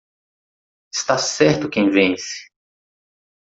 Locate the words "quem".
1.69-1.91